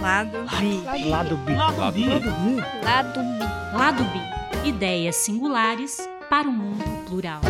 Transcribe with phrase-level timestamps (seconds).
[0.00, 1.08] Lado B.
[1.08, 1.54] Lado B.
[1.54, 2.06] Lado B.
[2.84, 3.76] Lado B.
[3.76, 4.68] Lado B.
[4.68, 5.98] Ideias singulares
[6.30, 7.40] para um mundo plural.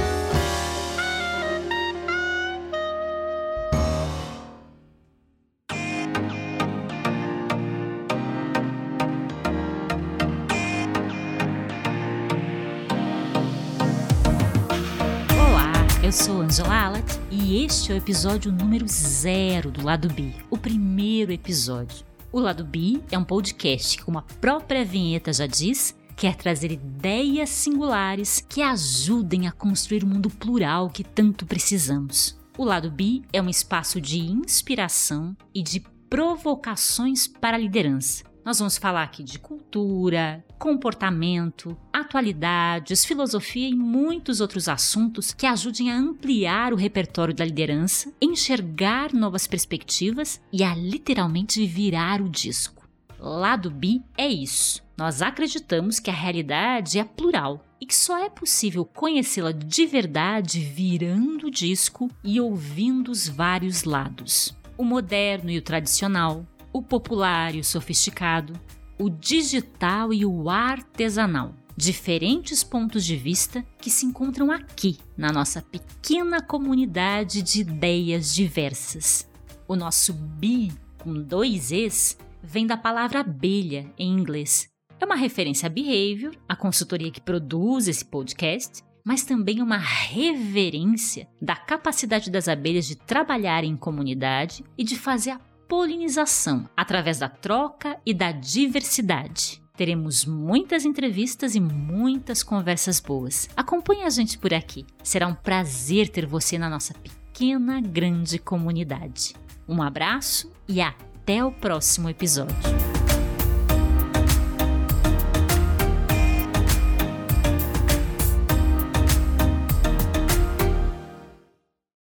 [15.39, 15.73] Olá,
[16.03, 20.57] eu sou Angela Alat e este é o episódio número zero do Lado B, o
[20.57, 22.08] primeiro episódio.
[22.31, 26.71] O Lado B é um podcast que, como a própria vinheta já diz, quer trazer
[26.71, 32.39] ideias singulares que ajudem a construir o mundo plural que tanto precisamos.
[32.59, 38.25] O Lado B é um espaço de inspiração e de provocações para a liderança.
[38.45, 45.91] Nós vamos falar aqui de cultura, comportamento, atualidades, filosofia e muitos outros assuntos que ajudem
[45.91, 52.89] a ampliar o repertório da liderança, enxergar novas perspectivas e a literalmente virar o disco.
[53.19, 54.83] Lado B é isso.
[54.97, 60.61] Nós acreditamos que a realidade é plural e que só é possível conhecê-la de verdade
[60.61, 64.57] virando o disco e ouvindo os vários lados.
[64.77, 68.53] O moderno e o tradicional, o popular e o sofisticado,
[68.99, 71.55] o digital e o artesanal.
[71.77, 79.31] Diferentes pontos de vista que se encontram aqui, na nossa pequena comunidade de ideias diversas.
[79.69, 84.69] O nosso bi, com dois Es, vem da palavra abelha em inglês.
[85.01, 91.29] É uma referência a Behavior, a consultoria que produz esse podcast, mas também uma reverência
[91.41, 95.39] da capacidade das abelhas de trabalhar em comunidade e de fazer a
[95.69, 99.63] polinização através da troca e da diversidade.
[99.77, 103.49] Teremos muitas entrevistas e muitas conversas boas.
[103.57, 104.85] Acompanhe a gente por aqui.
[105.05, 109.35] Será um prazer ter você na nossa pequena, grande comunidade.
[109.69, 112.88] Um abraço e até o próximo episódio.